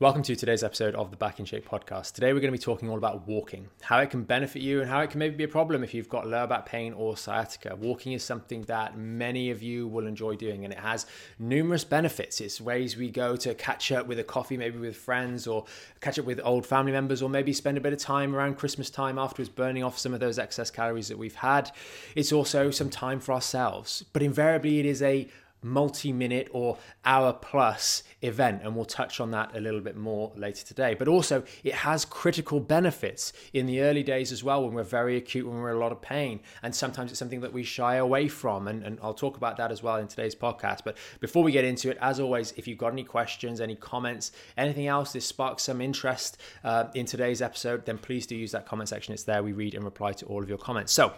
[0.00, 2.12] Welcome to today's episode of the Back in Shape podcast.
[2.12, 4.88] Today we're going to be talking all about walking, how it can benefit you, and
[4.88, 7.76] how it can maybe be a problem if you've got lower back pain or sciatica.
[7.76, 11.04] Walking is something that many of you will enjoy doing, and it has
[11.38, 12.40] numerous benefits.
[12.40, 15.66] It's ways we go to catch up with a coffee, maybe with friends, or
[16.00, 18.88] catch up with old family members, or maybe spend a bit of time around Christmas
[18.88, 21.70] time afterwards, burning off some of those excess calories that we've had.
[22.14, 25.28] It's also some time for ourselves, but invariably it is a
[25.62, 30.32] multi minute or hour plus event, and we'll touch on that a little bit more
[30.36, 30.94] later today.
[30.94, 35.16] But also, it has critical benefits in the early days as well when we're very
[35.16, 37.96] acute, when we're in a lot of pain, and sometimes it's something that we shy
[37.96, 38.68] away from.
[38.68, 40.80] And, and I'll talk about that as well in today's podcast.
[40.84, 44.32] But before we get into it, as always, if you've got any questions, any comments,
[44.56, 48.66] anything else, this sparks some interest uh, in today's episode, then please do use that
[48.66, 49.14] comment section.
[49.14, 49.42] It's there.
[49.42, 50.92] We read and reply to all of your comments.
[50.92, 51.12] So,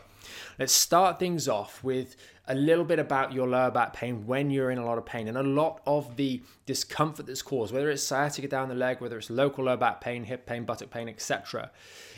[0.58, 2.16] Let's start things off with
[2.48, 5.28] a little bit about your lower back pain when you're in a lot of pain
[5.28, 9.16] and a lot of the discomfort that's caused, whether it's sciatica down the leg, whether
[9.16, 11.70] it's local lower back pain, hip pain, buttock pain, etc.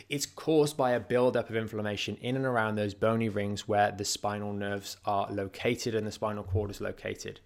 [0.09, 4.05] It's caused by a buildup of inflammation in and around those bony rings where the
[4.05, 7.41] spinal nerves are located and the spinal cord is located.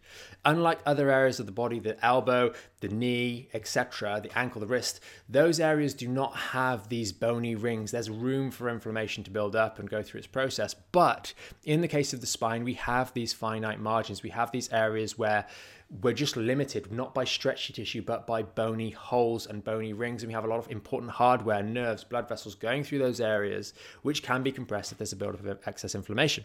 [0.45, 5.01] Unlike other areas of the body, the elbow, the knee, etc., the ankle, the wrist,
[5.29, 7.93] those areas do not have these bony rings.
[7.93, 10.48] There's room for inflammation to build up and go through its process.
[10.93, 14.23] But in the case of the spine, we have these finite margins.
[14.23, 15.47] We have these areas where
[16.03, 20.23] we're just limited not by stretchy tissue but by bony holes and bony rings.
[20.23, 23.73] And we have a lot of important hardware nerves blood vessels going through those areas
[24.03, 26.45] which can be compressed if there's a buildup of excess inflammation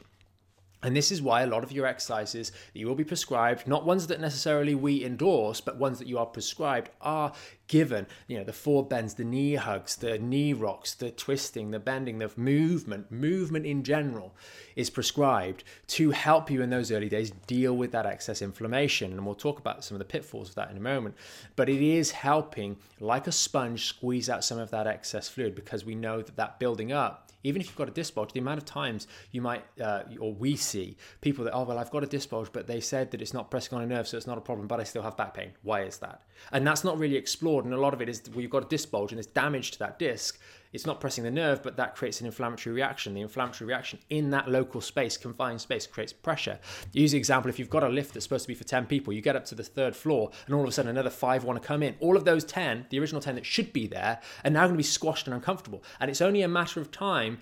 [0.84, 3.86] and this is why a lot of your exercises that you will be prescribed, not
[3.86, 7.32] ones that necessarily we endorse, but ones that you are prescribed, are
[7.68, 8.06] given.
[8.28, 12.20] You know, the four bends, the knee hugs, the knee rocks, the twisting, the bending,
[12.20, 14.36] the movement, movement in general
[14.76, 19.14] is prescribed to help you in those early days deal with that excess inflammation.
[19.14, 21.16] And we'll talk about some of the pitfalls of that in a moment.
[21.56, 25.86] But it is helping, like a sponge, squeeze out some of that excess fluid because
[25.86, 28.58] we know that that building up even if you've got a disc bulge, the amount
[28.58, 30.73] of times you might, uh, or we see
[31.22, 33.52] people that, oh, well, I've got a disc bulge, but they said that it's not
[33.52, 35.52] pressing on a nerve, so it's not a problem, but I still have back pain.
[35.62, 36.22] Why is that?
[36.52, 37.66] And that's not really explored.
[37.66, 39.72] And a lot of it is well, you've got a disc bulge and there's damage
[39.72, 40.40] to that disc
[40.74, 43.14] it's not pressing the nerve, but that creates an inflammatory reaction.
[43.14, 46.60] The inflammatory reaction in that local space, confined space, creates pressure.
[46.92, 49.14] Use the example if you've got a lift that's supposed to be for 10 people,
[49.14, 51.62] you get up to the third floor, and all of a sudden another five want
[51.62, 51.96] to come in.
[52.00, 54.78] All of those 10, the original 10 that should be there, are now going to
[54.78, 55.84] be squashed and uncomfortable.
[56.00, 57.38] And it's only a matter of time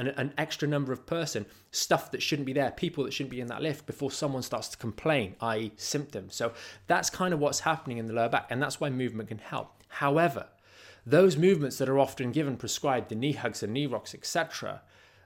[0.00, 3.40] an, an, extra number of person, stuff that shouldn't be there, people that shouldn't be
[3.40, 6.34] in that lift before someone starts to complain, i.e., symptoms.
[6.34, 6.52] So
[6.86, 9.82] that's kind of what's happening in the lower back, and that's why movement can help.
[9.88, 10.46] However,
[11.06, 14.82] those movements that are often given prescribed, the knee hugs and knee rocks, etc.,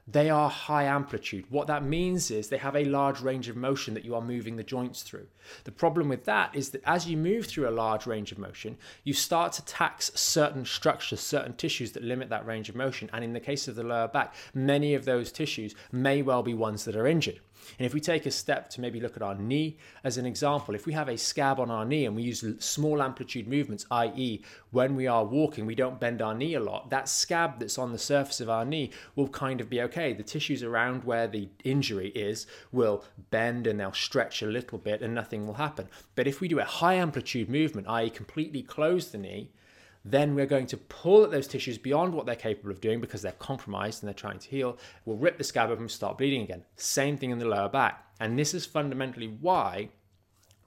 [0.07, 1.45] they are high amplitude.
[1.49, 4.55] What that means is they have a large range of motion that you are moving
[4.55, 5.25] the joints through.
[5.63, 8.77] The problem with that is that as you move through a large range of motion,
[9.03, 13.09] you start to tax certain structures, certain tissues that limit that range of motion.
[13.13, 16.53] And in the case of the lower back, many of those tissues may well be
[16.53, 17.39] ones that are injured.
[17.77, 20.75] And if we take a step to maybe look at our knee as an example,
[20.75, 24.41] if we have a scab on our knee and we use small amplitude movements, i.e.,
[24.71, 27.91] when we are walking, we don't bend our knee a lot, that scab that's on
[27.91, 30.13] the surface of our knee will kind of be okay.
[30.13, 35.01] The tissues around where the injury is will bend and they'll stretch a little bit
[35.01, 35.87] and nothing will happen.
[36.15, 39.51] But if we do a high amplitude movement, i.e., completely close the knee,
[40.05, 43.23] then we're going to pull at those tissues beyond what they're capable of doing because
[43.23, 44.77] they're compromised and they're trying to heal.
[45.03, 46.63] We'll rip the scab open and start bleeding again.
[46.75, 48.05] Same thing in the lower back.
[48.19, 49.89] And this is fundamentally why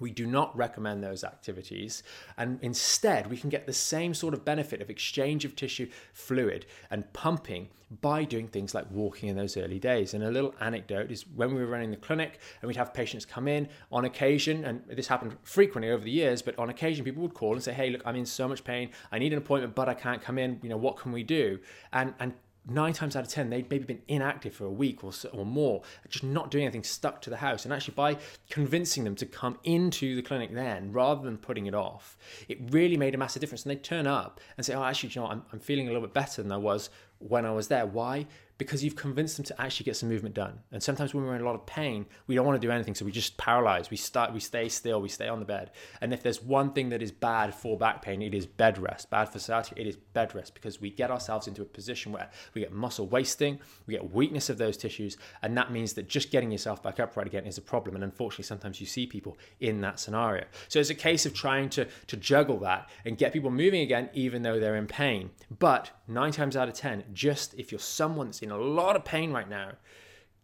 [0.01, 2.03] we do not recommend those activities,
[2.37, 6.67] and instead, we can get the same sort of benefit of exchange of tissue fluid
[6.91, 7.69] and pumping
[8.01, 10.13] by doing things like walking in those early days.
[10.13, 13.25] And a little anecdote is when we were running the clinic and we'd have patients
[13.25, 17.23] come in on occasion, and this happened frequently over the years, but on occasion, people
[17.23, 18.91] would call and say, Hey, look, I'm in so much pain.
[19.11, 20.61] I need an appointment, but I can't come in.
[20.63, 21.59] You know, what can we do?
[21.93, 22.35] And, and
[22.67, 25.47] nine times out of ten, they'd maybe been inactive for a week or, so, or
[25.47, 27.65] more, just not doing anything, stuck to the house.
[27.65, 28.19] And actually, by
[28.51, 32.17] convincing them to come into the clinic then, rather than putting it off,
[32.49, 33.65] it really made a massive difference.
[33.65, 36.07] And they'd turn up and say, "Oh, actually, you know, I'm, I'm feeling a little
[36.07, 37.87] bit better than I was when I was there.
[37.87, 38.27] Why?
[38.59, 40.59] because you've convinced them to actually get some movement done.
[40.73, 42.95] And sometimes when we're in a lot of pain, we don't want to do anything,
[42.95, 43.89] so we just paralyze.
[43.89, 45.71] We start, we stay still, we stay on the bed.
[46.01, 49.11] And if there's one thing that is bad for back pain, it is bed rest.
[49.11, 52.29] Bad for sciatica, it is bed rest because we get ourselves into a position where
[52.53, 56.33] we get muscle wasting, we get weakness of those tissues, and that means that just
[56.33, 57.95] getting yourself back upright again is a problem.
[57.95, 60.45] And unfortunately, sometimes you see people in that scenario.
[60.67, 64.11] So it's a case of trying to to juggle that and get people moving again,
[64.15, 65.31] even though they're in pain.
[65.57, 69.05] But nine times out of ten, just if you're someone that's in a lot of
[69.05, 69.73] pain right now,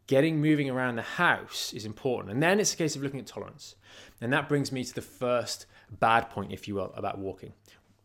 [0.06, 2.32] getting moving around the house is important.
[2.32, 3.76] And then it's a case of looking at tolerance.
[4.20, 5.66] And that brings me to the first
[6.00, 7.52] bad point, if you will, about walking.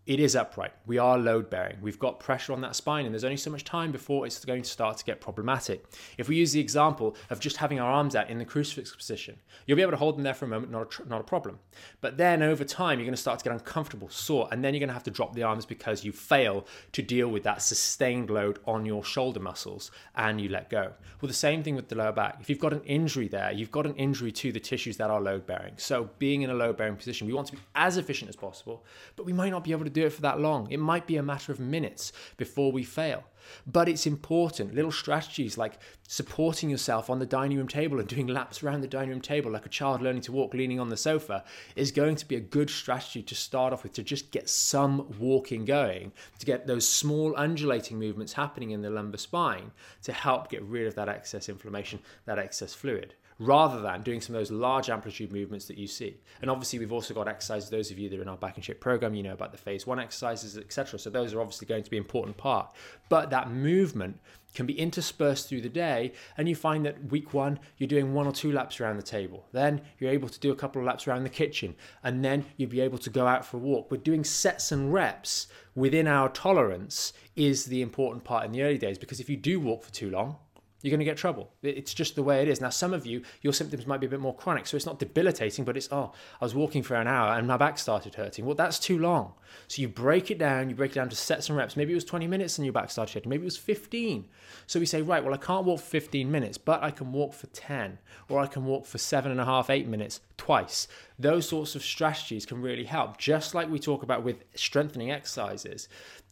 [0.06, 0.72] It is upright.
[0.88, 1.78] We are load bearing.
[1.82, 4.64] We've got pressure on that spine, and there's only so much time before it's going
[4.64, 5.86] to start to get problematic.
[6.18, 9.38] If we use the example of just having our arms out in the crucifix position,
[9.68, 11.24] you'll be able to hold them there for a moment, not a, tr- not a
[11.24, 11.60] problem.
[12.02, 14.80] But then over time, you're going to start to get uncomfortable, sore, and then you're
[14.80, 18.32] going to have to drop the arms because you fail to deal with that sustained
[18.32, 20.92] load on your shoulder muscles and you let go.
[21.22, 22.38] Well, the same thing with the lower back.
[22.42, 25.22] If you've got an injury there, you've got an injury to the tissues that are
[25.22, 25.74] load bearing.
[25.78, 28.84] So, being in a load bearing position, we want to be as efficient as possible,
[29.16, 30.72] but we might not be able to do it for that long.
[30.72, 33.24] It might be a matter of minutes before we fail.
[33.66, 34.76] But it's important.
[34.76, 38.88] Little strategies like supporting yourself on the dining room table and doing laps around the
[38.88, 41.44] dining room table like a child learning to walk leaning on the sofa
[41.76, 45.14] is going to be a good strategy to start off with to just get some
[45.20, 49.72] walking going, to get those small undulating movements happening in the lumbar spine
[50.04, 54.36] to help get rid of that excess inflammation, that excess fluid rather than doing some
[54.36, 56.18] of those large amplitude movements that you see.
[56.42, 57.70] And obviously, we've also got exercises.
[57.70, 59.58] Those of you that are in our back in shape program, you know about the
[59.58, 61.00] phase one exercises, etc.
[61.00, 62.74] So those are obviously going to be an important part.
[63.08, 64.20] But that movement
[64.54, 68.28] can be interspersed through the day, and you find that week one you're doing one
[68.28, 69.46] or two laps around the table.
[69.52, 72.70] Then you're able to do a couple of laps around the kitchen, and then you'll
[72.70, 73.90] be able to go out for a walk.
[73.90, 78.78] But doing sets and reps within our tolerance is the important part in the early
[78.78, 80.36] days because if you do walk for too long,
[80.82, 81.52] you're going to get trouble.
[81.62, 82.62] It's just the way it is.
[82.62, 85.00] Now, some of you, your symptoms might be a bit more chronic, so it's not
[85.00, 88.46] debilitating, but it's, oh, I was walking for an hour and my back started hurting.
[88.46, 89.34] Well, that's too long.
[89.68, 91.76] So you break it down, you break it down to sets and reps.
[91.76, 94.26] Maybe it was 20 minutes and your back started hurting, maybe it was 15.
[94.68, 97.34] So we say, right, well, I can't walk for 15 minutes, but I can walk
[97.34, 97.98] for 10,
[98.30, 100.88] or I can walk for seven and a half, eight minutes twice.
[101.18, 105.90] Those sorts of strategies can really help, just like we talk about with strengthening exercises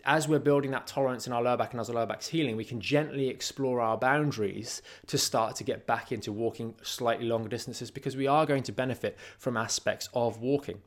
[0.07, 2.55] as we're building that tolerance in our lower back and as our lower back's healing,
[2.55, 7.49] we can gently explore our boundaries to start to get back into walking slightly longer
[7.49, 10.81] distances because we are going to benefit from aspects of walking.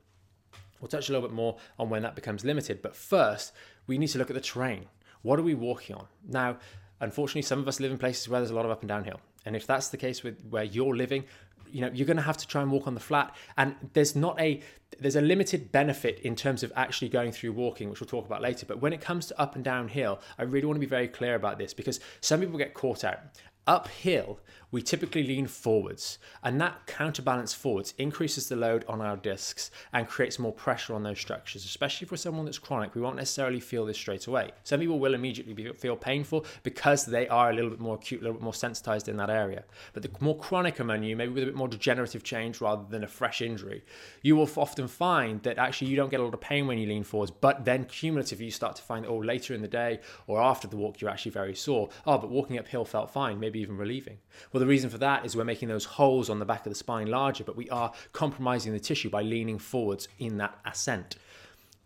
[0.80, 3.52] We'll touch a little bit more on when that becomes limited, but first,
[3.86, 4.86] we need to look at the terrain.
[5.20, 6.06] What are we walking on?
[6.26, 6.56] Now,
[7.00, 9.20] unfortunately, some of us live in places where there's a lot of up and downhill.
[9.44, 11.24] And if that's the case with where you're living,
[11.72, 13.34] you know you're going to have to try and walk on the flat.
[13.56, 14.60] And there's not a
[14.98, 18.42] there's a limited benefit in terms of actually going through walking which we'll talk about
[18.42, 18.66] later.
[18.66, 21.08] But when it comes to up and down hill i really want to be very
[21.08, 23.18] clear about this because some people get caught out
[23.66, 24.40] uphill
[24.72, 30.06] we typically lean forwards, and that counterbalance forwards increases the load on our discs and
[30.06, 32.94] creates more pressure on those structures, especially for someone that's chronic.
[32.94, 34.52] We won't necessarily feel this straight away.
[34.62, 38.24] Some people will immediately feel painful because they are a little bit more acute, a
[38.24, 39.64] little bit more sensitized in that area.
[39.92, 43.02] But the more chronic among you, maybe with a bit more degenerative change rather than
[43.02, 43.82] a fresh injury,
[44.22, 46.86] you will often find that actually you don't get a lot of pain when you
[46.86, 49.98] lean forwards, but then cumulatively you start to find oh, later in the day
[50.28, 51.88] or after the walk, you're actually very sore.
[52.06, 54.18] Oh, but walking uphill felt fine, maybe even relieving.
[54.52, 56.76] Well, the reason for that is we're making those holes on the back of the
[56.76, 61.16] spine larger, but we are compromising the tissue by leaning forwards in that ascent.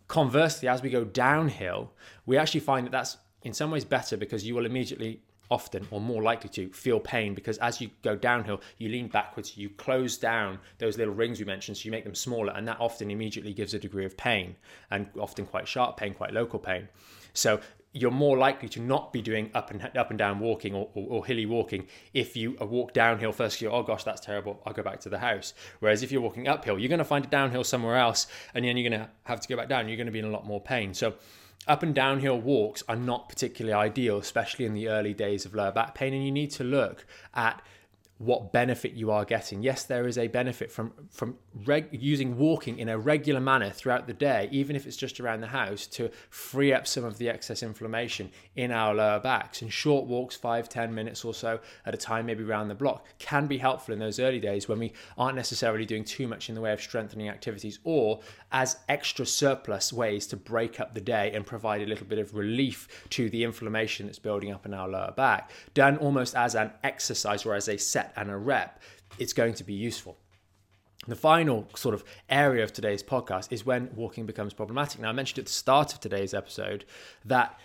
[0.07, 1.91] Conversely, as we go downhill,
[2.25, 6.01] we actually find that that's in some ways better because you will immediately often or
[6.01, 10.17] more likely to feel pain because as you go downhill you lean backwards you close
[10.17, 13.53] down those little rings we mentioned so you make them smaller and that often immediately
[13.53, 14.55] gives a degree of pain
[14.89, 16.87] and often quite sharp pain quite local pain
[17.33, 17.59] so
[17.95, 21.07] you're more likely to not be doing up and up and down walking or, or,
[21.09, 23.61] or hilly walking if you walk downhill first.
[23.61, 24.61] You go, oh gosh, that's terrible.
[24.65, 25.53] I'll go back to the house.
[25.79, 28.75] Whereas if you're walking uphill, you're going to find a downhill somewhere else, and then
[28.75, 29.87] you're going to have to go back down.
[29.87, 30.93] You're going to be in a lot more pain.
[30.93, 31.13] So
[31.69, 35.71] up and downhill walks are not particularly ideal, especially in the early days of lower
[35.71, 36.13] back pain.
[36.13, 37.61] And you need to look at
[38.17, 39.61] what benefit you are getting.
[39.61, 44.07] Yes, there is a benefit from from reg- using walking in a regular manner throughout
[44.07, 47.27] the day, even if it's just around the house, to free up some of the
[47.29, 49.61] excess inflammation in our lower backs.
[49.61, 53.05] And short walks, five ten minutes or so at a time, maybe around the block,
[53.19, 56.55] can be helpful in those early days when we aren't necessarily doing too much in
[56.55, 58.21] the way of strengthening activities or
[58.53, 62.33] as extra surplus ways to break up the day and provide a little bit of
[62.33, 66.71] relief to the inflammation that's building up in our lower back, done almost as an
[66.83, 68.81] exercise or as a set and a rep,
[69.19, 70.17] it's going to be useful.
[71.07, 75.01] The final sort of area of today's podcast is when walking becomes problematic.
[75.01, 76.85] Now, I mentioned at the start of today's episode
[77.25, 77.59] that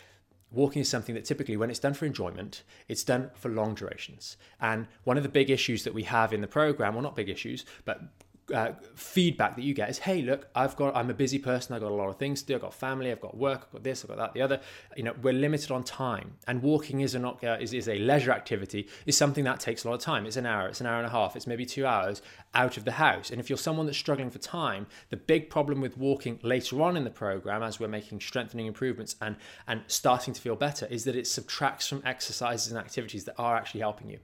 [0.51, 4.37] walking is something that typically, when it's done for enjoyment, it's done for long durations.
[4.61, 7.29] And one of the big issues that we have in the program, well, not big
[7.29, 8.01] issues, but
[8.53, 11.75] uh, feedback that you get is, hey, look, I've got, I'm a busy person.
[11.75, 12.55] I've got a lot of things to do.
[12.55, 13.11] I've got family.
[13.11, 13.63] I've got work.
[13.65, 14.05] I've got this.
[14.05, 14.35] I've got that.
[14.35, 14.61] The other.
[14.97, 17.99] You know, we're limited on time, and walking is a not uh, is, is a
[17.99, 18.89] leisure activity.
[19.07, 20.27] Is something that takes a lot of time.
[20.27, 20.69] It's an hour.
[20.69, 21.37] It's an hour and a half.
[21.37, 22.23] It's maybe two hours
[22.55, 23.31] out of the house.
[23.31, 26.97] And if you're someone that's struggling for time, the big problem with walking later on
[26.97, 31.05] in the program, as we're making strengthening improvements and and starting to feel better, is
[31.05, 34.19] that it subtracts from exercises and activities that are actually helping you.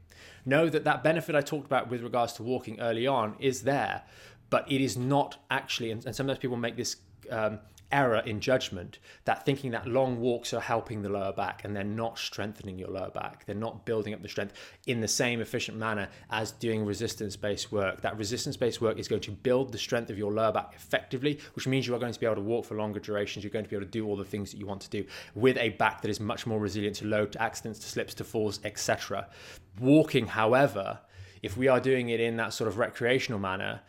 [0.45, 4.02] Know that that benefit I talked about with regards to walking early on is there,
[4.50, 6.97] but it is not actually, and, and sometimes people make this
[7.31, 7.59] um,
[7.93, 11.85] error in judgment that thinking that long walks are helping the lower back and they're
[11.85, 13.45] not strengthening your lower back.
[13.47, 14.55] They're not building up the strength
[14.87, 18.00] in the same efficient manner as doing resistance based work.
[18.00, 21.38] That resistance based work is going to build the strength of your lower back effectively,
[21.55, 23.45] which means you are going to be able to walk for longer durations.
[23.45, 25.05] You're going to be able to do all the things that you want to do
[25.35, 28.25] with a back that is much more resilient to load, to accidents, to slips, to
[28.25, 29.29] falls, etc.
[29.81, 30.99] Walking, however,
[31.43, 33.81] if we are doing it in that sort of recreational manner,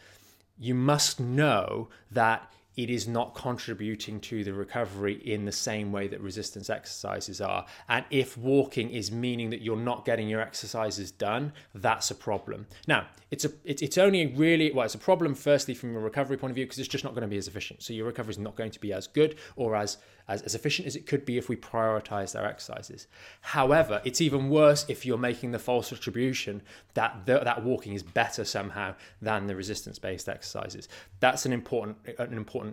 [0.60, 6.08] you must know that it is not contributing to the recovery in the same way
[6.08, 7.66] that resistance exercises are.
[7.90, 12.68] And if walking is meaning that you're not getting your exercises done, that's a problem.
[12.88, 16.38] Now, it's a it's, it's only really well, it's a problem firstly from a recovery
[16.38, 17.82] point of view because it's just not going to be as efficient.
[17.84, 20.88] So your recovery is not going to be as good or as, as as efficient
[20.88, 23.08] as it could be if we prioritize our exercises.
[23.42, 26.62] However, it's even worse if you're making the false attribution
[26.94, 30.88] that the, that walking is better somehow than the resistance based exercises.
[31.20, 32.67] That's an important an important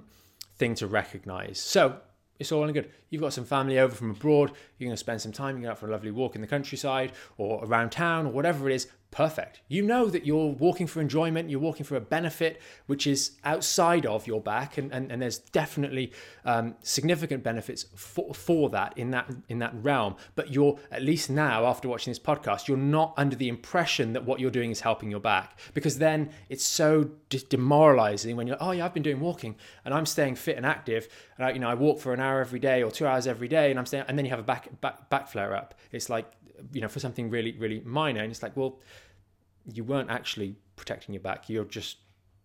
[0.57, 1.61] thing to recognize.
[1.61, 1.99] So
[2.39, 2.91] it's all in good.
[3.11, 5.71] You've got some family over from abroad, you're going to spend some time, you're go
[5.71, 8.89] out for a lovely walk in the countryside or around town or whatever it is,
[9.15, 9.61] perfect.
[9.69, 14.05] You know that you're walking for enjoyment, you're walking for a benefit which is outside
[14.05, 16.13] of your back, and, and, and there's definitely
[16.45, 20.17] um, significant benefits for, for that in that in that realm.
[20.35, 24.25] But you're at least now, after watching this podcast, you're not under the impression that
[24.25, 27.09] what you're doing is helping your back because then it's so
[27.49, 29.55] demoralizing when you're oh yeah I've been doing walking
[29.85, 32.41] and I'm staying fit and active and I, you know I walk for an hour
[32.41, 34.45] every day or two hours every day and I'm staying and then you have a
[34.45, 35.75] back back back flare up.
[35.93, 36.27] It's like
[36.73, 38.81] you know for something really really minor and it's like well
[39.73, 41.49] you weren't actually protecting your back.
[41.49, 41.99] You're just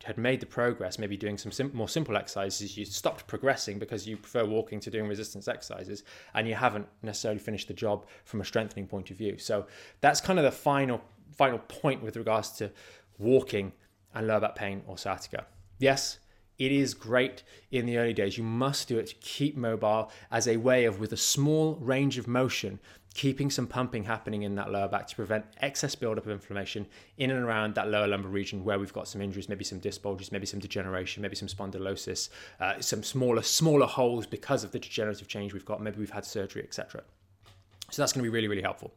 [0.05, 2.77] had made the progress, maybe doing some sim- more simple exercises.
[2.77, 7.39] You stopped progressing because you prefer walking to doing resistance exercises, and you haven't necessarily
[7.39, 9.37] finished the job from a strengthening point of view.
[9.37, 9.67] So
[9.99, 11.01] that's kind of the final
[11.35, 12.71] final point with regards to
[13.17, 13.71] walking
[14.13, 15.45] and lower back pain or sciatica.
[15.77, 16.19] Yes,
[16.57, 18.37] it is great in the early days.
[18.37, 22.17] You must do it to keep mobile as a way of, with a small range
[22.17, 22.79] of motion,
[23.19, 27.31] keeping some pumping happening in that lower back to prevent excess buildup of inflammation in
[27.31, 30.31] and around that lower lumbar region where we've got some injuries, maybe some disc bulges,
[30.31, 32.29] maybe some degeneration, maybe some spondylosis,
[32.61, 35.81] uh, some smaller smaller holes because of the degenerative change we've got.
[35.81, 37.03] Maybe we've had surgery, etc.
[37.91, 38.93] So that's going to be really really helpful.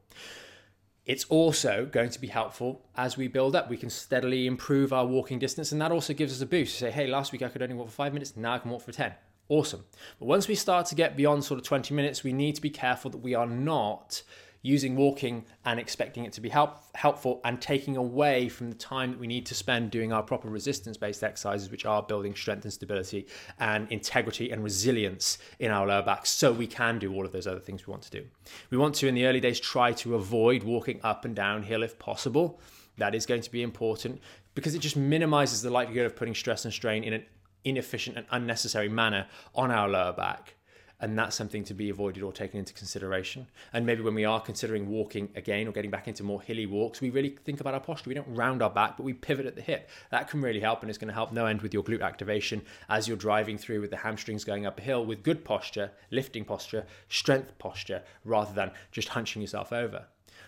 [1.04, 3.68] It's also going to be helpful as we build up.
[3.68, 6.74] We can steadily improve our walking distance, and that also gives us a boost.
[6.74, 8.70] To say, hey, last week I could only walk for five minutes, now I can
[8.70, 9.14] walk for 10
[9.52, 9.84] awesome.
[10.18, 12.70] But once we start to get beyond sort of 20 minutes, we need to be
[12.70, 14.22] careful that we are not
[14.62, 19.10] using walking and expecting it to be help, helpful and taking away from the time
[19.10, 22.64] that we need to spend doing our proper resistance based exercises, which are building strength
[22.64, 23.26] and stability
[23.58, 27.46] and integrity and resilience in our lower back so we can do all of those
[27.46, 28.24] other things we want to do.
[28.70, 31.98] We want to, in the early days, try to avoid walking up and downhill if
[31.98, 32.60] possible.
[32.98, 34.20] That is going to be important
[34.54, 37.24] because it just minimizes the likelihood of putting stress and strain in an
[37.64, 40.54] inefficient and unnecessary manner on our lower back.
[41.00, 43.48] And that's something to be avoided or taken into consideration.
[43.72, 47.00] And maybe when we are considering walking again or getting back into more hilly walks,
[47.00, 48.08] we really think about our posture.
[48.08, 49.90] We don't round our back, but we pivot at the hip.
[50.10, 52.62] That can really help and it's going to help no end with your glute activation
[52.88, 56.44] as you're driving through with the hamstrings going up a hill with good posture, lifting
[56.44, 60.04] posture, strength posture, rather than just hunching yourself over.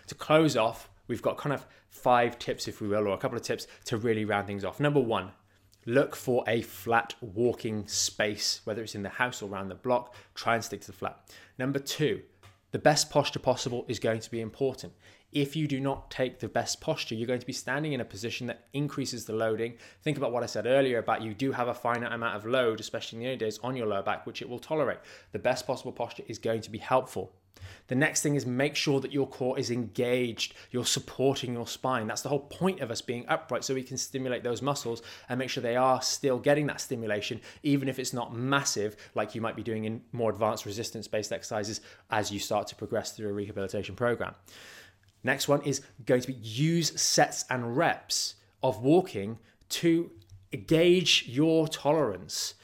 [0.07, 3.37] To close off, we've got kind of five tips, if we will, or a couple
[3.37, 4.79] of tips to really round things off.
[4.79, 5.31] Number one,
[5.85, 10.15] look for a flat walking space, whether it's in the house or around the block.
[10.33, 11.19] Try and stick to the flat.
[11.57, 12.21] Number two,
[12.71, 14.93] the best posture possible is going to be important.
[15.31, 18.05] If you do not take the best posture, you're going to be standing in a
[18.05, 19.75] position that increases the loading.
[20.01, 22.79] Think about what I said earlier about you do have a finite amount of load,
[22.79, 24.99] especially in the early days, on your lower back, which it will tolerate.
[25.33, 27.33] The best possible posture is going to be helpful.
[27.87, 30.53] The next thing is make sure that your core is engaged.
[30.71, 32.07] You're supporting your spine.
[32.07, 35.37] That's the whole point of us being upright so we can stimulate those muscles and
[35.37, 39.41] make sure they are still getting that stimulation, even if it's not massive, like you
[39.41, 43.29] might be doing in more advanced resistance based exercises as you start to progress through
[43.29, 44.35] a rehabilitation program.
[45.23, 50.11] Next one is going to be use sets and reps of walking to
[50.67, 52.55] gauge your tolerance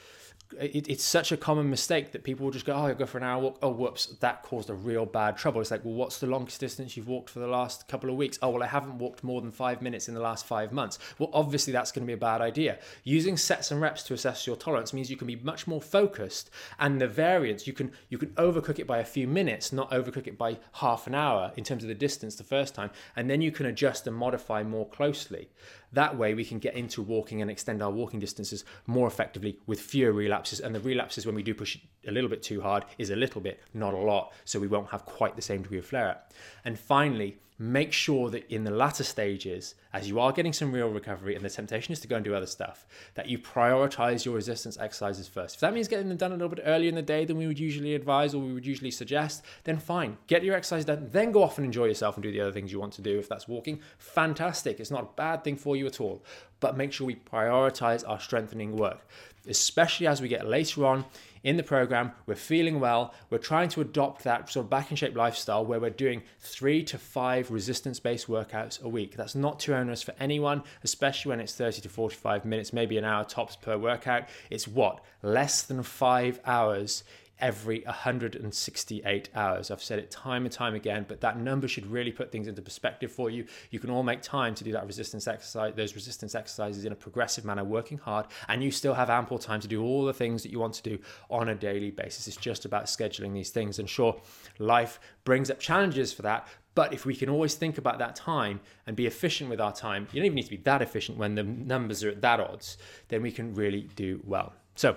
[0.60, 3.18] it, it's such a common mistake that people will just go, oh, I'll go for
[3.18, 3.58] an hour walk.
[3.62, 5.60] Oh, whoops, that caused a real bad trouble.
[5.60, 8.38] It's like, well, what's the longest distance you've walked for the last couple of weeks?
[8.42, 10.98] Oh, well, I haven't walked more than five minutes in the last five months.
[11.18, 12.78] Well, obviously, that's going to be a bad idea.
[13.04, 16.50] Using sets and reps to assess your tolerance means you can be much more focused,
[16.78, 20.26] and the variance you can you can overcook it by a few minutes, not overcook
[20.26, 23.40] it by half an hour in terms of the distance the first time, and then
[23.40, 25.48] you can adjust and modify more closely.
[25.92, 29.80] That way, we can get into walking and extend our walking distances more effectively with
[29.80, 30.60] fewer relapses.
[30.60, 33.40] And the relapses, when we do push a little bit too hard is a little
[33.40, 34.32] bit, not a lot.
[34.44, 36.32] So we won't have quite the same degree of flare up.
[36.64, 40.88] And finally, make sure that in the latter stages, as you are getting some real
[40.88, 44.34] recovery and the temptation is to go and do other stuff, that you prioritize your
[44.34, 45.56] resistance exercises first.
[45.56, 47.46] If that means getting them done a little bit earlier in the day than we
[47.46, 50.16] would usually advise or we would usually suggest, then fine.
[50.26, 52.72] Get your exercise done, then go off and enjoy yourself and do the other things
[52.72, 53.18] you want to do.
[53.18, 54.80] If that's walking, fantastic.
[54.80, 56.24] It's not a bad thing for you at all.
[56.58, 59.06] But make sure we prioritize our strengthening work,
[59.48, 61.04] especially as we get later on
[61.42, 63.12] in the program, we're feeling well.
[63.30, 66.84] We're trying to adopt that sort of back in shape lifestyle where we're doing three
[66.84, 69.16] to five resistance based workouts a week.
[69.16, 73.04] That's not too onerous for anyone, especially when it's 30 to 45 minutes, maybe an
[73.04, 74.28] hour tops per workout.
[74.50, 75.04] It's what?
[75.22, 77.02] Less than five hours
[77.42, 79.70] every 168 hours.
[79.70, 82.62] I've said it time and time again, but that number should really put things into
[82.62, 83.44] perspective for you.
[83.70, 86.96] You can all make time to do that resistance exercise, those resistance exercises in a
[86.96, 90.42] progressive manner, working hard, and you still have ample time to do all the things
[90.44, 92.28] that you want to do on a daily basis.
[92.28, 93.80] It's just about scheduling these things.
[93.80, 94.18] And sure,
[94.58, 96.46] life brings up challenges for that,
[96.76, 100.06] but if we can always think about that time and be efficient with our time,
[100.12, 102.78] you don't even need to be that efficient when the numbers are at that odds,
[103.08, 104.52] then we can really do well.
[104.74, 104.96] So,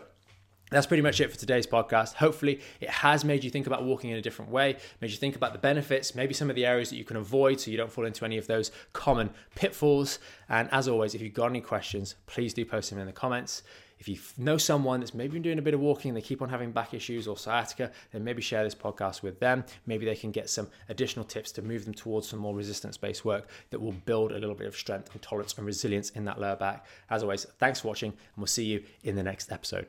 [0.71, 2.13] that's pretty much it for today's podcast.
[2.15, 5.35] Hopefully, it has made you think about walking in a different way, made you think
[5.35, 7.91] about the benefits, maybe some of the areas that you can avoid so you don't
[7.91, 10.19] fall into any of those common pitfalls.
[10.49, 13.63] And as always, if you've got any questions, please do post them in the comments.
[13.99, 16.41] If you know someone that's maybe been doing a bit of walking and they keep
[16.41, 19.63] on having back issues or sciatica, then maybe share this podcast with them.
[19.85, 23.23] Maybe they can get some additional tips to move them towards some more resistance based
[23.23, 26.41] work that will build a little bit of strength and tolerance and resilience in that
[26.41, 26.85] lower back.
[27.09, 29.87] As always, thanks for watching, and we'll see you in the next episode.